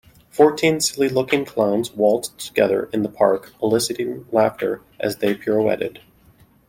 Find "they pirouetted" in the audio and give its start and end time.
5.17-6.01